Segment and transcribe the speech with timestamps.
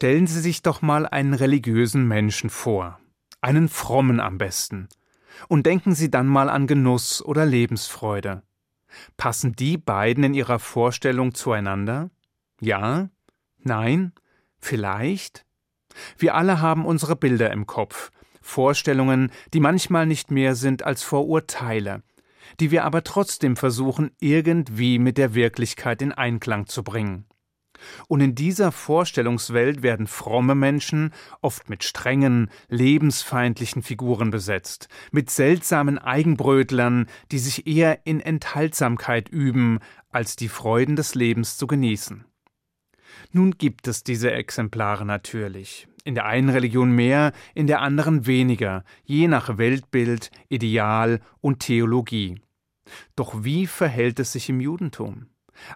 [0.00, 2.98] Stellen Sie sich doch mal einen religiösen Menschen vor,
[3.42, 4.88] einen frommen am besten,
[5.46, 8.42] und denken Sie dann mal an Genuss oder Lebensfreude.
[9.18, 12.08] Passen die beiden in Ihrer Vorstellung zueinander?
[12.62, 13.10] Ja?
[13.58, 14.12] Nein?
[14.58, 15.44] Vielleicht?
[16.16, 18.10] Wir alle haben unsere Bilder im Kopf,
[18.40, 22.02] Vorstellungen, die manchmal nicht mehr sind als Vorurteile,
[22.58, 27.26] die wir aber trotzdem versuchen, irgendwie mit der Wirklichkeit in Einklang zu bringen.
[28.08, 35.98] Und in dieser Vorstellungswelt werden fromme Menschen oft mit strengen, lebensfeindlichen Figuren besetzt, mit seltsamen
[35.98, 39.78] Eigenbrötlern, die sich eher in Enthaltsamkeit üben,
[40.10, 42.24] als die Freuden des Lebens zu genießen.
[43.32, 48.84] Nun gibt es diese Exemplare natürlich, in der einen Religion mehr, in der anderen weniger,
[49.04, 52.40] je nach Weltbild, Ideal und Theologie.
[53.16, 55.26] Doch wie verhält es sich im Judentum?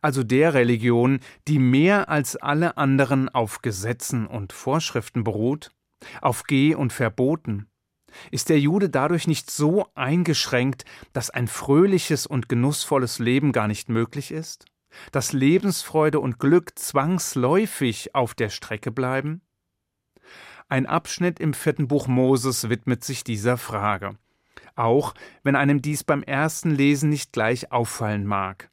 [0.00, 5.70] Also der Religion, die mehr als alle anderen auf Gesetzen und Vorschriften beruht,
[6.20, 7.66] auf Geh und Verboten?
[8.30, 13.88] Ist der Jude dadurch nicht so eingeschränkt, dass ein fröhliches und genussvolles Leben gar nicht
[13.88, 14.66] möglich ist?
[15.10, 19.40] Dass Lebensfreude und Glück zwangsläufig auf der Strecke bleiben?
[20.68, 24.16] Ein Abschnitt im vierten Buch Moses widmet sich dieser Frage.
[24.74, 28.70] Auch wenn einem dies beim ersten Lesen nicht gleich auffallen mag.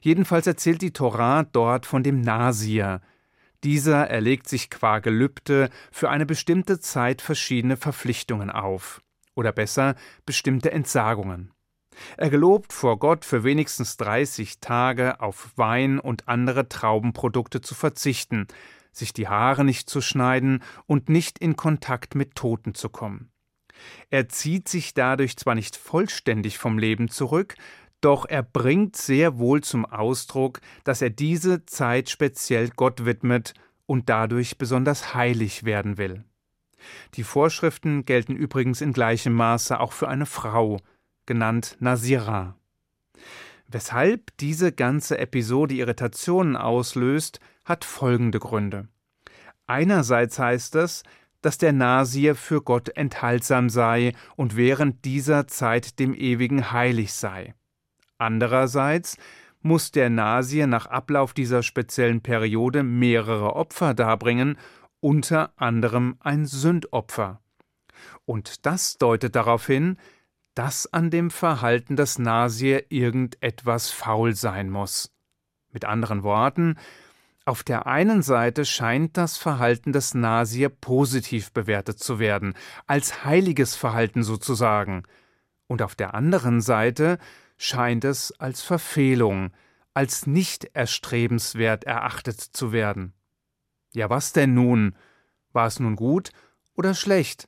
[0.00, 3.00] Jedenfalls erzählt die Torah dort von dem Nasir.
[3.64, 9.00] Dieser erlegt sich qua Gelübde für eine bestimmte Zeit verschiedene Verpflichtungen auf.
[9.34, 9.94] Oder besser,
[10.26, 11.52] bestimmte Entsagungen.
[12.16, 18.46] Er gelobt vor Gott für wenigstens 30 Tage auf Wein und andere Traubenprodukte zu verzichten,
[18.92, 23.30] sich die Haare nicht zu schneiden und nicht in Kontakt mit Toten zu kommen.
[24.10, 27.54] Er zieht sich dadurch zwar nicht vollständig vom Leben zurück,
[28.02, 33.54] doch er bringt sehr wohl zum Ausdruck, dass er diese Zeit speziell Gott widmet
[33.86, 36.24] und dadurch besonders heilig werden will.
[37.14, 40.78] Die Vorschriften gelten übrigens in gleichem Maße auch für eine Frau,
[41.26, 42.56] genannt Nasira.
[43.68, 48.88] Weshalb diese ganze Episode Irritationen auslöst, hat folgende Gründe.
[49.66, 51.04] Einerseits heißt es,
[51.40, 57.54] dass der Nasir für Gott enthaltsam sei und während dieser Zeit dem Ewigen heilig sei.
[58.22, 59.16] Andererseits
[59.62, 64.56] muss der Nasir nach Ablauf dieser speziellen Periode mehrere Opfer darbringen,
[65.00, 67.40] unter anderem ein Sündopfer.
[68.24, 69.96] Und das deutet darauf hin,
[70.54, 75.10] dass an dem Verhalten des Nasir irgendetwas faul sein muss.
[75.72, 76.76] Mit anderen Worten,
[77.44, 82.54] auf der einen Seite scheint das Verhalten des Nasir positiv bewertet zu werden,
[82.86, 85.02] als heiliges Verhalten sozusagen,
[85.66, 87.18] und auf der anderen Seite
[87.62, 89.52] scheint es als Verfehlung,
[89.94, 93.12] als nicht erstrebenswert erachtet zu werden.
[93.94, 94.96] Ja, was denn nun?
[95.52, 96.30] War es nun gut
[96.74, 97.46] oder schlecht?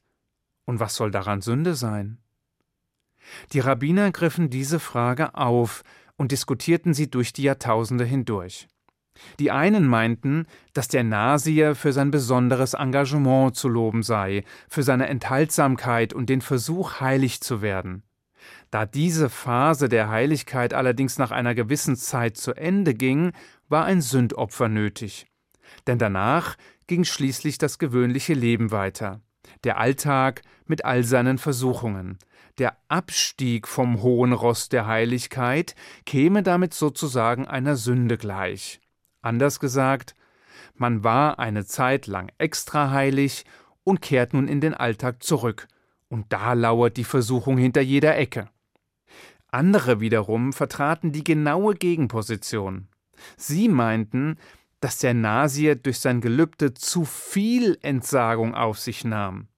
[0.66, 2.18] Und was soll daran Sünde sein?
[3.52, 5.82] Die Rabbiner griffen diese Frage auf
[6.16, 8.68] und diskutierten sie durch die Jahrtausende hindurch.
[9.40, 15.08] Die einen meinten, dass der Nasier für sein besonderes Engagement zu loben sei, für seine
[15.08, 18.04] Enthaltsamkeit und den Versuch, heilig zu werden.
[18.70, 23.32] Da diese Phase der Heiligkeit allerdings nach einer gewissen Zeit zu Ende ging,
[23.68, 25.26] war ein Sündopfer nötig.
[25.86, 26.56] Denn danach
[26.86, 29.20] ging schließlich das gewöhnliche Leben weiter,
[29.64, 32.18] der Alltag mit all seinen Versuchungen.
[32.58, 35.74] Der Abstieg vom hohen Ross der Heiligkeit
[36.06, 38.80] käme damit sozusagen einer Sünde gleich.
[39.22, 40.14] Anders gesagt,
[40.76, 43.44] man war eine Zeit lang extra heilig
[43.82, 45.68] und kehrt nun in den Alltag zurück,
[46.14, 48.48] und da lauert die Versuchung hinter jeder Ecke.
[49.48, 52.86] Andere wiederum vertraten die genaue Gegenposition.
[53.36, 54.36] Sie meinten,
[54.78, 59.48] dass der Nasir durch sein Gelübde zu viel Entsagung auf sich nahm,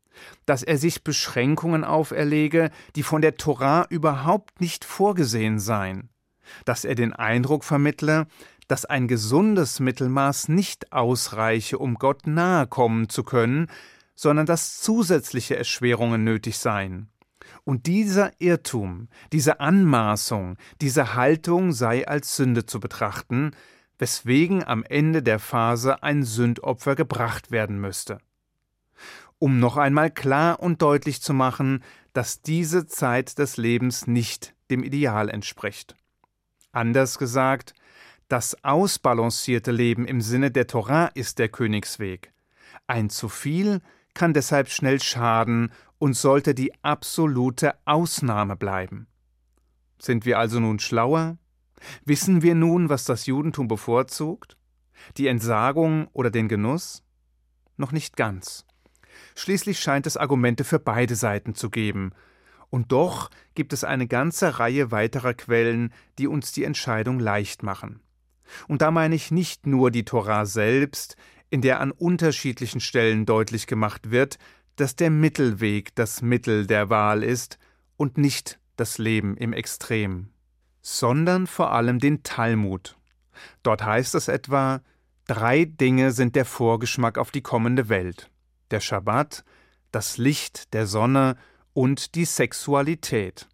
[0.47, 6.09] dass er sich Beschränkungen auferlege, die von der Torah überhaupt nicht vorgesehen seien,
[6.65, 8.29] dass er den Eindruck vermittle,
[8.67, 13.69] dass ein gesundes Mittelmaß nicht ausreiche, um Gott nahe kommen zu können,
[14.17, 17.09] sondern dass zusätzliche Erschwerungen nötig seien.
[17.65, 23.53] Und dieser Irrtum, diese Anmaßung, diese Haltung sei als Sünde zu betrachten,
[23.99, 28.19] weswegen am Ende der Phase ein Sündopfer gebracht werden müsste.
[29.39, 31.83] Um noch einmal klar und deutlich zu machen,
[32.13, 35.95] dass diese Zeit des Lebens nicht dem Ideal entspricht.
[36.73, 37.75] Anders gesagt,
[38.29, 42.33] das ausbalancierte Leben im Sinne der Torah ist der Königsweg.
[42.87, 43.81] Ein zu viel
[44.17, 49.07] kann deshalb schnell schaden und sollte die absolute Ausnahme bleiben.
[50.01, 51.39] Sind wir also nun schlauer?
[52.05, 54.57] Wissen wir nun, was das Judentum bevorzugt?
[55.17, 57.07] Die Entsagung oder den Genuss?
[57.77, 58.65] noch nicht ganz.
[59.35, 62.13] Schließlich scheint es Argumente für beide Seiten zu geben.
[62.71, 68.01] Und doch gibt es eine ganze Reihe weiterer Quellen, die uns die Entscheidung leicht machen.
[68.69, 71.17] Und da meine ich nicht nur die Torah selbst,
[71.51, 74.39] in der an unterschiedlichen Stellen deutlich gemacht wird,
[74.77, 77.59] dass der Mittelweg das Mittel der Wahl ist
[77.97, 80.29] und nicht das Leben im Extrem,
[80.83, 82.97] sondern vor allem den Talmud.
[83.63, 84.83] Dort heißt es etwa,
[85.27, 88.31] drei Dinge sind der Vorgeschmack auf die kommende Welt
[88.71, 89.45] der Schabbat,
[89.93, 91.37] das Licht der Sonne
[91.73, 93.49] und die Sexualität.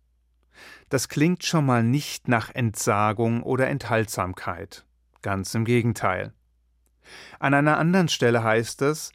[0.88, 4.84] Das klingt schon mal nicht nach Entsagung oder Enthaltsamkeit.
[5.22, 6.32] Ganz im Gegenteil.
[7.38, 9.12] An einer anderen Stelle heißt es,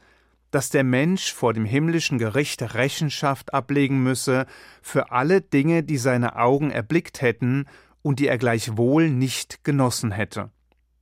[0.52, 4.46] dass der Mensch vor dem himmlischen Gericht Rechenschaft ablegen müsse
[4.82, 7.66] für alle Dinge, die seine Augen erblickt hätten
[8.02, 10.52] und die er gleichwohl nicht genossen hätte.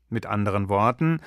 [0.09, 1.19] Mit anderen Worten,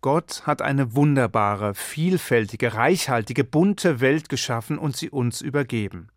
[0.00, 6.10] Gott hat eine wunderbare, vielfältige, reichhaltige, bunte Welt geschaffen und sie uns übergeben.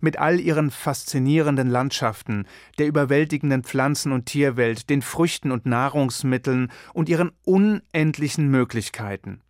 [0.00, 2.46] Mit all ihren faszinierenden Landschaften,
[2.78, 9.40] der überwältigenden Pflanzen- und Tierwelt, den Früchten und Nahrungsmitteln und ihren unendlichen Möglichkeiten.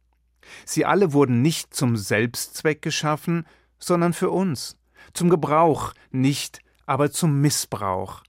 [0.65, 3.47] Sie alle wurden nicht zum Selbstzweck geschaffen,
[3.79, 4.77] sondern für uns,
[5.13, 8.23] zum Gebrauch, nicht aber zum Missbrauch.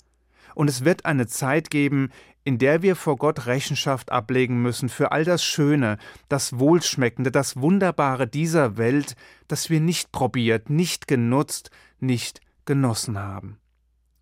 [0.54, 2.12] Und es wird eine Zeit geben,
[2.44, 5.98] in der wir vor Gott Rechenschaft ablegen müssen für all das Schöne,
[6.30, 9.16] das Wohlschmeckende, das Wunderbare dieser Welt,
[9.48, 13.58] das wir nicht probiert, nicht genutzt, nicht genossen haben.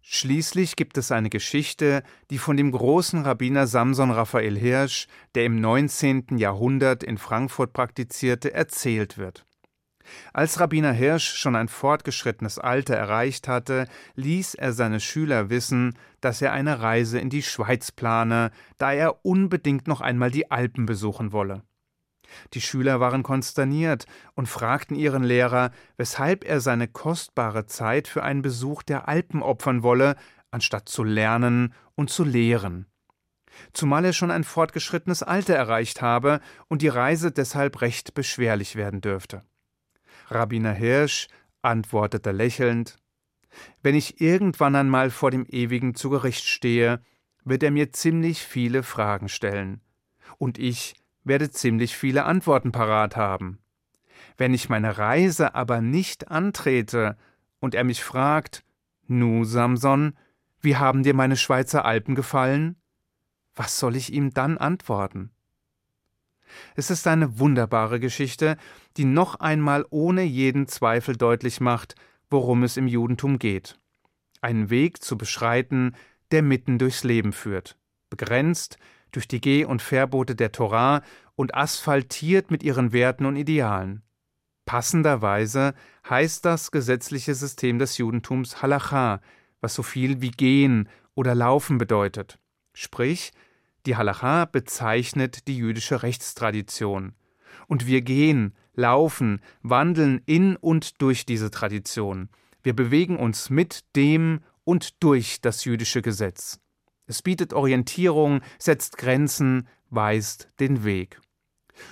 [0.02, 2.02] Schließlich gibt es eine Geschichte,
[2.32, 6.38] die von dem großen Rabbiner Samson Raphael Hirsch, der im 19.
[6.38, 9.46] Jahrhundert in Frankfurt praktizierte, erzählt wird.
[10.34, 16.42] Als Rabbiner Hirsch schon ein fortgeschrittenes Alter erreicht hatte, ließ er seine Schüler wissen, dass
[16.42, 21.32] er eine Reise in die Schweiz plane, da er unbedingt noch einmal die Alpen besuchen
[21.32, 21.64] wolle.
[22.54, 28.42] Die Schüler waren konsterniert und fragten ihren Lehrer, weshalb er seine kostbare Zeit für einen
[28.42, 30.16] Besuch der Alpen opfern wolle,
[30.52, 32.86] anstatt zu lernen und zu lehren.
[33.74, 39.02] Zumal er schon ein fortgeschrittenes Alter erreicht habe und die Reise deshalb recht beschwerlich werden
[39.02, 39.44] dürfte.
[40.32, 41.28] Rabbiner Hirsch
[41.62, 42.98] antwortete lächelnd
[43.82, 47.02] Wenn ich irgendwann einmal vor dem Ewigen zu Gericht stehe,
[47.44, 49.82] wird er mir ziemlich viele Fragen stellen,
[50.38, 53.60] und ich werde ziemlich viele Antworten parat haben.
[54.38, 57.18] Wenn ich meine Reise aber nicht antrete
[57.60, 58.64] und er mich fragt
[59.08, 60.16] Nu, Samson,
[60.62, 62.76] wie haben dir meine Schweizer Alpen gefallen?
[63.56, 65.32] Was soll ich ihm dann antworten?
[66.76, 68.58] Es ist eine wunderbare Geschichte,
[68.98, 71.96] die noch einmal ohne jeden Zweifel deutlich macht,
[72.30, 73.80] worum es im Judentum geht.
[74.42, 75.96] Einen Weg zu beschreiten,
[76.32, 77.78] der mitten durchs Leben führt,
[78.10, 78.78] begrenzt
[79.12, 81.02] durch die Geh- und Verbote der Torah
[81.36, 84.04] und asphaltiert mit ihren Werten und Idealen.
[84.66, 85.74] Passenderweise
[86.08, 89.20] heißt das gesetzliche System des Judentums Halacha,
[89.62, 92.40] was so viel wie gehen oder laufen bedeutet.
[92.74, 93.32] Sprich,
[93.86, 97.14] die Halacha bezeichnet die jüdische Rechtstradition.
[97.68, 102.30] Und wir gehen, laufen, wandeln in und durch diese Tradition.
[102.64, 106.60] Wir bewegen uns mit dem und durch das jüdische Gesetz.
[107.06, 111.20] Es bietet Orientierung, setzt Grenzen, weist den Weg.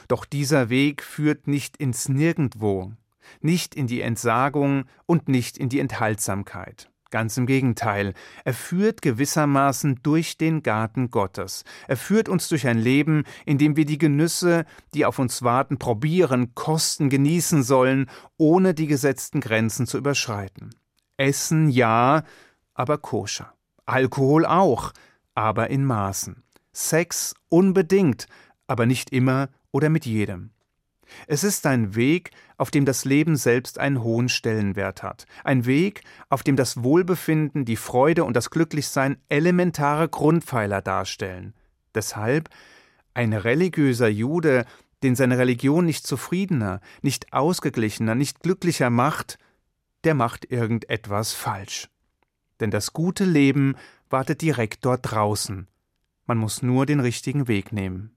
[0.07, 2.94] Doch dieser Weg führt nicht ins Nirgendwo,
[3.42, 6.90] nicht in die Entsagung und nicht in die Enthaltsamkeit.
[7.09, 11.64] Ganz im Gegenteil, er führt gewissermaßen durch den Garten Gottes.
[11.87, 15.78] Er führt uns durch ein Leben, in dem wir die Genüsse, die auf uns warten,
[15.78, 20.76] probieren, kosten, genießen sollen, ohne die gesetzten Grenzen zu überschreiten.
[21.16, 22.23] Essen ja,
[22.73, 23.54] aber koscher.
[23.85, 24.92] Alkohol auch,
[25.33, 26.44] aber in Maßen.
[26.73, 28.28] Sex unbedingt,
[28.68, 30.52] aber nicht immer oder mit jedem.
[31.28, 36.02] Es ist ein Weg, auf dem das Leben selbst einen hohen Stellenwert hat, ein Weg,
[36.30, 41.54] auf dem das Wohlbefinden, die Freude und das Glücklichsein elementare Grundpfeiler darstellen.
[41.94, 42.49] Deshalb
[43.14, 44.66] ein religiöser Jude,
[45.04, 49.37] den seine Religion nicht zufriedener, nicht ausgeglichener, nicht glücklicher macht,
[50.04, 51.90] der macht irgendetwas falsch.
[52.59, 53.76] Denn das gute Leben
[54.09, 55.68] wartet direkt dort draußen.
[56.26, 58.17] Man muss nur den richtigen Weg nehmen.